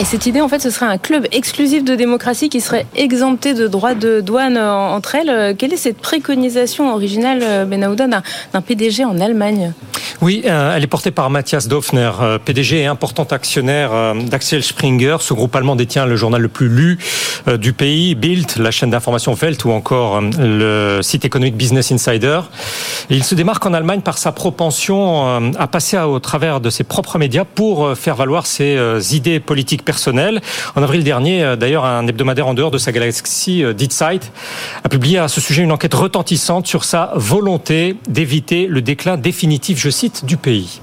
Et 0.00 0.04
cette 0.04 0.24
idée, 0.24 0.40
en 0.40 0.48
fait, 0.48 0.60
ce 0.60 0.70
serait 0.70 0.86
un 0.86 0.96
club 0.96 1.26
exclusif 1.30 1.84
de 1.84 1.94
démocratie 1.94 2.48
qui 2.48 2.62
serait 2.62 2.86
exempté 2.96 3.52
de 3.52 3.66
droits 3.66 3.94
de 3.94 4.22
douane 4.22 4.56
entre 4.56 5.14
elles. 5.14 5.54
Quelle 5.58 5.74
est 5.74 5.76
cette 5.76 5.98
préconisation 5.98 6.90
originale, 6.90 7.66
Benahouda, 7.68 8.06
d'un 8.06 8.60
PDG 8.62 9.04
en 9.04 9.20
Allemagne? 9.20 9.74
Oui, 10.22 10.42
euh, 10.44 10.76
elle 10.76 10.84
est 10.84 10.86
portée 10.86 11.10
par 11.10 11.30
Matthias 11.30 11.66
Dofner, 11.66 12.10
euh, 12.20 12.38
PDG 12.38 12.80
et 12.80 12.86
important 12.86 13.24
actionnaire 13.24 13.90
euh, 13.94 14.14
d'Axel 14.14 14.62
Springer. 14.62 15.16
Ce 15.20 15.32
groupe 15.32 15.56
allemand 15.56 15.76
détient 15.76 16.04
le 16.04 16.14
journal 16.14 16.42
le 16.42 16.48
plus 16.48 16.68
lu 16.68 16.98
du 17.58 17.72
pays, 17.72 18.14
Bild, 18.14 18.58
la 18.58 18.70
chaîne 18.70 18.90
d'information 18.90 19.34
Welt 19.34 19.64
ou 19.64 19.70
encore 19.70 20.20
le 20.20 21.00
site 21.00 21.24
économique 21.24 21.56
Business 21.56 21.90
Insider. 21.90 22.40
il 23.08 23.24
se 23.24 23.34
démarque 23.34 23.64
en 23.64 23.72
Allemagne 23.72 24.02
par 24.02 24.18
sa 24.18 24.30
propension 24.30 25.54
à 25.58 25.66
passer 25.66 25.98
au 25.98 26.18
travers 26.18 26.60
de 26.60 26.68
ses 26.68 26.84
propres 26.84 27.18
médias 27.18 27.44
pour 27.46 27.96
faire 27.96 28.14
valoir 28.14 28.46
ses 28.46 28.78
idées 29.16 29.40
politiques 29.40 29.84
En 30.76 30.82
avril 30.82 31.04
dernier, 31.04 31.54
d'ailleurs, 31.58 31.84
un 31.84 32.06
hebdomadaire 32.06 32.46
en 32.46 32.54
dehors 32.54 32.70
de 32.70 32.78
sa 32.78 32.92
galaxie, 32.92 33.64
Die 33.74 33.88
Zeit, 33.90 34.30
a 34.84 34.88
publié 34.88 35.18
à 35.18 35.28
ce 35.28 35.40
sujet 35.40 35.62
une 35.62 35.72
enquête 35.72 35.94
retentissante 35.94 36.66
sur 36.66 36.84
sa 36.84 37.12
volonté 37.14 37.96
d'éviter 38.08 38.66
le 38.66 38.82
déclin 38.82 39.16
définitif, 39.16 39.78
je 39.78 39.90
cite, 39.90 40.24
du 40.24 40.36
pays. 40.36 40.80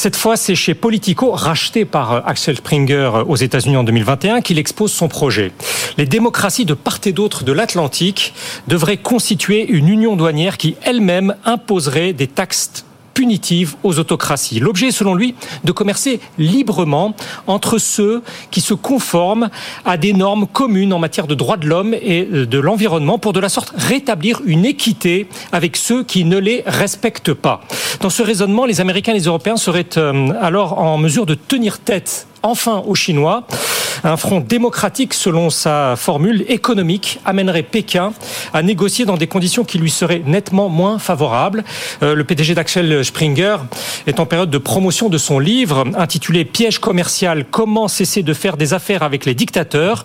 Cette 0.00 0.16
fois, 0.16 0.38
c'est 0.38 0.54
chez 0.54 0.72
Politico, 0.72 1.32
racheté 1.32 1.84
par 1.84 2.12
euh, 2.12 2.20
Axel 2.24 2.56
Springer 2.56 3.10
euh, 3.14 3.24
aux 3.24 3.36
États-Unis 3.36 3.76
en 3.76 3.84
2021, 3.84 4.40
qu'il 4.40 4.58
expose 4.58 4.92
son 4.92 5.08
projet. 5.08 5.52
Les 5.98 6.06
démocraties 6.06 6.64
de 6.64 6.72
part 6.72 7.00
et 7.04 7.12
d'autre 7.12 7.44
de 7.44 7.52
l'Atlantique 7.52 8.32
devraient 8.66 8.96
constituer 8.96 9.68
une 9.68 9.88
union 9.88 10.16
douanière 10.16 10.56
qui 10.56 10.74
elle-même 10.84 11.34
imposerait 11.44 12.14
des 12.14 12.28
taxes 12.28 12.86
punitive 13.14 13.76
aux 13.82 13.98
autocraties. 13.98 14.60
L'objet 14.60 14.88
est, 14.88 14.92
selon 14.92 15.14
lui, 15.14 15.34
de 15.64 15.72
commercer 15.72 16.20
librement 16.38 17.14
entre 17.46 17.78
ceux 17.78 18.22
qui 18.50 18.60
se 18.60 18.74
conforment 18.74 19.50
à 19.84 19.96
des 19.96 20.12
normes 20.12 20.46
communes 20.46 20.92
en 20.92 20.98
matière 20.98 21.26
de 21.26 21.34
droits 21.34 21.56
de 21.56 21.66
l'homme 21.66 21.94
et 21.94 22.24
de 22.24 22.58
l'environnement 22.58 23.18
pour 23.18 23.32
de 23.32 23.40
la 23.40 23.48
sorte 23.48 23.72
rétablir 23.76 24.40
une 24.44 24.64
équité 24.64 25.28
avec 25.52 25.76
ceux 25.76 26.04
qui 26.04 26.24
ne 26.24 26.38
les 26.38 26.62
respectent 26.66 27.34
pas. 27.34 27.60
Dans 28.00 28.10
ce 28.10 28.22
raisonnement, 28.22 28.64
les 28.64 28.80
Américains 28.80 29.12
et 29.12 29.16
les 29.18 29.24
Européens 29.24 29.56
seraient 29.56 29.96
euh, 29.96 30.32
alors 30.40 30.78
en 30.78 30.98
mesure 30.98 31.26
de 31.26 31.34
tenir 31.34 31.78
tête 31.78 32.26
enfin 32.42 32.82
aux 32.86 32.94
Chinois 32.94 33.46
un 34.04 34.16
front 34.16 34.40
démocratique, 34.40 35.14
selon 35.14 35.50
sa 35.50 35.94
formule 35.96 36.44
économique, 36.48 37.20
amènerait 37.24 37.62
Pékin 37.62 38.12
à 38.52 38.62
négocier 38.62 39.04
dans 39.04 39.16
des 39.16 39.26
conditions 39.26 39.64
qui 39.64 39.78
lui 39.78 39.90
seraient 39.90 40.22
nettement 40.24 40.68
moins 40.68 40.98
favorables. 40.98 41.64
Euh, 42.02 42.14
le 42.14 42.24
PDG 42.24 42.54
d'Axel 42.54 43.04
Springer 43.04 43.56
est 44.06 44.20
en 44.20 44.26
période 44.26 44.50
de 44.50 44.58
promotion 44.58 45.08
de 45.08 45.18
son 45.18 45.38
livre 45.38 45.84
intitulé 45.96 46.44
Piège 46.44 46.78
commercial, 46.78 47.44
comment 47.50 47.88
cesser 47.88 48.22
de 48.22 48.32
faire 48.32 48.56
des 48.56 48.72
affaires 48.74 49.02
avec 49.02 49.26
les 49.26 49.34
dictateurs. 49.34 50.02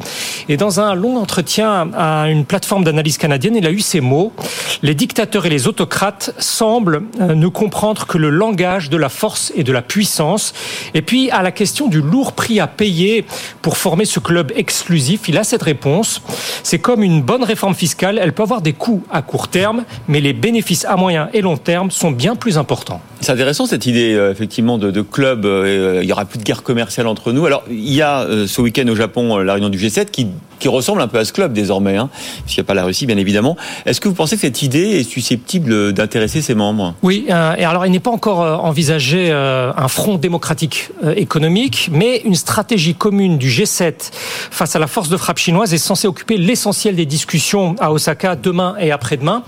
Et 0.50 0.58
dans 0.58 0.80
un 0.80 0.94
long 0.94 1.18
entretien 1.18 1.90
à 1.96 2.28
une 2.28 2.46
plateforme 2.46 2.84
d'analyse 2.84 3.18
canadienne, 3.18 3.56
il 3.56 3.66
a 3.66 3.72
eu 3.72 3.80
ces 3.80 4.02
mots. 4.02 4.34
Les 4.82 4.96
dictateurs 4.96 5.46
et 5.46 5.50
les 5.50 5.68
autocrates 5.68 6.34
semblent 6.38 7.04
euh, 7.22 7.34
ne 7.34 7.48
comprendre 7.48 8.06
que 8.06 8.18
le 8.18 8.30
langage 8.30 8.90
de 8.90 8.98
la 8.98 9.10
force 9.10 9.54
et 9.56 9.64
de 9.64 9.72
la 9.72 9.82
puissance. 9.82 10.54
Et 10.94 11.02
puis, 11.02 11.32
à 11.32 11.42
la 11.42 11.52
question 11.52 11.88
du 11.88 12.02
lourd 12.02 12.25
prix 12.34 12.60
à 12.60 12.68
payer 12.68 13.26
pour 13.62 13.78
former 13.78 14.06
ce 14.06 14.20
club 14.20 14.52
exclusif 14.56 15.28
Il 15.28 15.38
a 15.38 15.44
cette 15.44 15.64
réponse. 15.64 16.22
C'est 16.64 16.80
comme 16.80 17.04
une 17.04 17.22
bonne 17.22 17.44
réforme 17.44 17.76
fiscale, 17.76 18.20
elle 18.22 18.34
peut 18.34 18.44
avoir 18.44 18.62
des 18.62 18.74
coûts 18.74 19.04
à 19.12 19.22
court 19.22 19.48
terme, 19.48 19.84
mais 20.08 20.22
les 20.22 20.34
bénéfices 20.34 20.86
à 20.86 20.96
moyen 20.96 21.30
et 21.34 21.42
long 21.42 21.58
terme 21.58 21.92
sont 21.92 22.12
bien 22.12 22.36
plus 22.36 22.58
importants. 22.58 23.02
C'est 23.22 23.32
intéressant 23.32 23.66
cette 23.66 23.86
idée 23.86 24.14
euh, 24.14 24.32
effectivement 24.32 24.78
de, 24.78 25.02
club. 25.02 25.46
Euh, 25.46 26.02
il 26.04 26.10
y 26.10 26.12
aura 26.12 26.26
plus 26.26 26.38
de 26.38 26.44
guerre 26.44 26.64
commerciale 26.64 27.08
entre 27.08 27.32
nous. 27.32 27.46
Alors 27.46 27.64
il 27.70 27.94
y 27.94 28.02
a 28.02 28.22
euh, 28.22 28.48
ce 28.48 28.62
week-end 28.62 28.88
au 28.88 28.96
Japon 28.96 29.38
la 29.38 29.54
réunion 29.54 29.70
du 29.70 29.78
G7 29.78 30.06
qui 30.12 30.28
qui 30.60 30.68
ressemble 30.68 31.02
un 31.02 31.08
peu 31.08 31.20
à 31.20 31.26
ce 31.26 31.34
club 31.34 31.54
désormais, 31.54 31.98
hein, 31.98 32.10
puisqu'il 32.44 32.62
n'y 32.62 32.66
a 32.66 32.68
pas 32.68 32.74
la 32.74 32.84
Russie, 32.84 33.06
bien 33.06 33.18
évidemment. 33.18 33.56
Est-ce 33.86 34.02
que 34.02 34.08
vous 34.08 34.16
pensez 34.16 34.36
que 34.36 34.42
cette 34.42 34.62
idée 34.62 35.00
est 35.00 35.04
susceptible 35.04 35.94
d'intéresser 35.94 36.42
ses 36.42 36.56
membres? 36.56 36.94
Oui, 37.04 37.26
euh, 37.30 37.56
et 37.58 37.66
alors 37.66 37.86
il 37.86 37.92
n'est 37.92 38.00
pas 38.00 38.12
encore 38.12 38.42
euh, 38.42 38.56
envisagé 38.56 39.28
euh, 39.30 39.72
un 39.76 39.88
front 39.88 40.16
démocratique 40.16 40.90
économique, 41.16 41.90
mais 41.92 42.22
une 42.26 42.36
stratégie 42.36 42.96
commune 42.96 43.38
du 43.38 43.50
G7 43.50 44.12
face 44.52 44.76
à 44.76 44.80
la 44.80 44.88
force 44.88 45.10
de 45.10 45.18
frappe 45.18 45.38
chinoise 45.38 45.74
est 45.74 45.78
censée 45.78 46.08
occuper 46.08 46.38
l'essentiel 46.38 46.96
des 46.96 47.06
discussions 47.06 47.76
à 47.80 47.92
Osaka 47.92 48.36
demain 48.36 48.76
et 48.80 48.92
après-demain. 48.92 49.44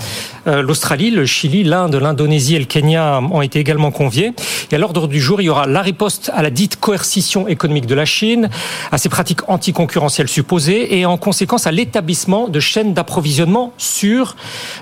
L'Australie, 0.46 1.12
le 1.12 1.26
Chili, 1.26 1.64
l'Inde, 1.64 1.96
l'Indonésie 1.96 2.56
et 2.56 2.60
le 2.60 2.66
Kenya 2.66 3.20
ont 3.20 3.42
été 3.42 3.60
également 3.60 3.92
conviés. 3.92 4.32
Et 4.72 4.76
à 4.76 4.78
l'ordre 4.78 5.08
du 5.08 5.20
jour, 5.20 5.42
il 5.42 5.46
y 5.46 5.50
aura 5.50 5.68
la 5.68 5.82
riposte 5.82 6.32
à 6.34 6.42
la 6.42 6.50
dite 6.50 6.80
coercition 6.80 7.48
économique 7.48 7.86
de 7.86 7.96
la 7.96 8.06
Chine, 8.06 8.50
à 8.92 8.98
ses 8.98 9.10
pratiques 9.10 9.50
anticoncurrentielles 9.50 10.30
supposées 10.30 10.97
en 11.06 11.18
conséquence 11.18 11.68
à 11.68 11.72
l'établissement 11.72 12.48
de 12.48 12.60
chaînes 12.60 12.94
d'approvisionnement 12.94 13.74
sûres. 13.78 14.36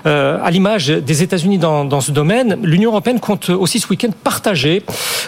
Euh, 0.06 0.38
à 0.42 0.50
l'image 0.50 0.88
des 0.88 1.22
États-Unis 1.22 1.58
dans, 1.58 1.84
dans, 1.84 2.00
ce 2.00 2.12
domaine, 2.12 2.58
l'Union 2.62 2.90
européenne 2.90 3.20
compte 3.20 3.50
aussi 3.50 3.80
ce 3.80 3.88
week-end 3.88 4.10
partager 4.24 4.82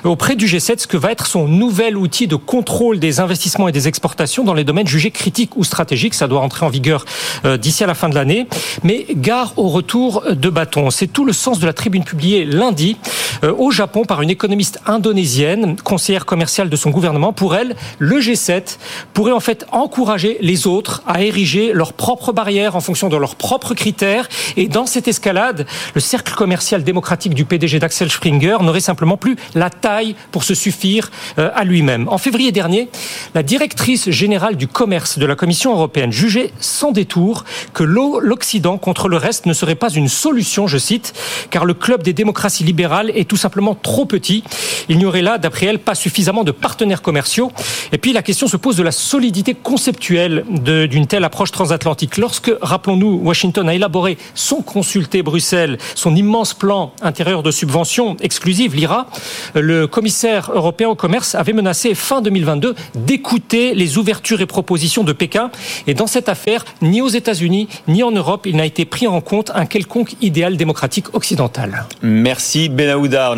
auprès 0.04 0.37
du 0.37 0.47
G7 0.47 0.78
ce 0.78 0.87
que 0.87 0.97
va 0.97 1.12
être 1.12 1.27
son 1.27 1.48
nouvel 1.48 1.97
outil 1.97 2.27
de 2.27 2.37
contrôle 2.37 2.98
des 2.98 3.21
investissements 3.21 3.69
et 3.69 3.72
des 3.72 3.88
exportations 3.88 4.44
dans 4.44 4.54
les 4.54 4.65
domaines 4.65 4.87
jugés 4.87 5.10
critiques 5.10 5.56
ou 5.56 5.65
stratégiques. 5.65 6.15
Ça 6.15 6.28
doit 6.28 6.41
entrer 6.41 6.65
en 6.65 6.69
vigueur 6.69 7.04
euh, 7.44 7.56
d'ici 7.56 7.84
à 7.84 7.87
la 7.87 7.94
fin 7.94 8.09
de 8.09 8.15
l'année. 8.15 8.47
Mais 8.82 9.06
gare 9.10 9.53
au 9.56 9.69
retour 9.69 10.25
de 10.31 10.48
bâton. 10.48 10.91
C'est 10.91 11.06
tout 11.06 11.25
le 11.25 11.32
sens 11.32 11.59
de 11.59 11.66
la 11.66 11.72
tribune 11.72 12.04
publiée 12.04 12.44
lundi 12.44 12.97
euh, 13.44 13.54
au 13.56 13.71
Japon 13.71 14.04
par 14.04 14.22
une 14.22 14.31
économiste 14.31 14.81
indonésienne, 14.87 15.77
conseillère 15.82 16.27
commerciale 16.27 16.69
de 16.69 16.77
son 16.77 16.91
gouvernement. 16.91 17.32
Pour 17.32 17.54
elle, 17.54 17.77
le 17.98 18.21
G7 18.21 18.78
pourrait 19.15 19.32
en 19.32 19.41
fait 19.41 19.66
encourager 19.72 20.38
les 20.41 20.66
autres 20.66 20.78
à 21.06 21.22
ériger 21.22 21.72
leurs 21.72 21.93
propres 21.93 22.33
barrières 22.33 22.77
en 22.77 22.81
fonction 22.81 23.09
de 23.09 23.16
leurs 23.16 23.37
propres 23.37 23.75
critères. 23.75 24.28
Et 24.56 24.69
dans 24.69 24.87
cette 24.87 25.09
escalade, 25.09 25.66
le 25.94 26.00
cercle 26.00 26.34
commercial 26.34 26.84
démocratique 26.84 27.34
du 27.34 27.44
PDG 27.44 27.78
d'Axel 27.78 28.11
Springer 28.11 28.59
n'aurait 28.62 28.81
simplement 28.81 29.16
plus 29.16 29.37
la 29.55 29.71
taille 29.71 30.15
pour 30.31 30.44
se 30.44 30.55
suffire 30.55 31.11
euh, 31.39 31.50
à 31.55 31.65
lui-même. 31.65 32.09
En 32.09 32.19
février 32.19 32.53
dernier, 32.53 32.89
la 33.34 33.43
directrice 33.43 34.11
générale 34.11 34.56
du 34.56 34.69
commerce 34.69 35.19
de 35.19 35.27
la 35.27 35.34
Commission 35.34 35.72
européenne 35.72 36.12
jugeait 36.12 36.53
sans 36.61 36.93
détour 36.93 37.45
que 37.75 37.84
l'Occident 37.84 38.78
contre 38.78 39.09
le 39.09 39.16
reste 39.16 39.47
ne 39.47 39.53
serait 39.53 39.75
pas 39.75 39.91
une 39.91 40.09
solution, 40.09 40.66
je 40.66 40.78
cite, 40.78 41.15
car 41.50 41.65
le 41.65 41.75
club 41.75 42.03
des 42.03 42.12
démocraties 42.12 42.65
libérales 42.65 43.10
est 43.15 43.28
tout 43.28 43.37
simplement 43.37 43.75
trop 43.75 44.06
petit. 44.06 44.45
Il 44.89 44.99
n'y 44.99 45.05
aurait 45.05 45.22
là, 45.22 45.39
d'après 45.39 45.66
elle, 45.66 45.78
pas 45.78 45.95
suffisamment 45.95 46.45
de 46.45 46.53
partenaires 46.53 47.03
commerciaux. 47.03 47.53
Et 47.93 47.99
puis 47.99 48.12
la 48.12 48.22
question 48.22 48.49
se 48.49 48.56
pose 48.56 48.77
de 48.77 48.83
la 48.83 48.93
solidité 48.93 49.55
conceptuelle 49.55 50.45
d'une 50.69 51.06
telle 51.06 51.25
approche 51.25 51.51
transatlantique. 51.51 52.17
Lorsque, 52.17 52.53
rappelons-nous, 52.61 53.21
Washington 53.23 53.69
a 53.69 53.75
élaboré 53.75 54.19
son 54.34 54.62
consulté 54.62 55.23
Bruxelles, 55.23 55.79
son 55.95 56.15
immense 56.15 56.55
plan 56.55 56.93
intérieur 57.03 57.43
de 57.43 57.51
subvention 57.51 58.17
exclusive, 58.21 58.75
l'IRA, 58.75 59.07
le 59.55 59.87
commissaire 59.87 60.51
européen 60.55 60.89
au 60.89 60.95
commerce 60.95 61.34
avait 61.34 61.53
menacé 61.53 61.95
fin 61.95 62.21
2022 62.21 62.75
d'écouter 62.95 63.75
les 63.75 63.99
ouvertures 63.99 64.41
et 64.41 64.47
propositions 64.47 65.05
de 65.05 65.12
Pékin. 65.12 65.51
Et 65.87 65.95
dans 65.95 66.07
cette 66.07 66.28
affaire, 66.28 66.65
ni 66.83 67.01
aux 67.01 67.09
États-Unis, 67.09 67.69
ni 67.87 68.03
en 68.03 68.11
Europe, 68.11 68.47
il 68.47 68.57
n'a 68.57 68.67
été 68.67 68.84
pris 68.84 69.07
en 69.07 69.21
compte 69.21 69.51
un 69.55 69.67
quelconque 69.67 70.15
idéal 70.21 70.57
démocratique 70.57 71.15
occidental. 71.15 71.87
Merci 72.03 72.69
Benahouda. 72.69 73.34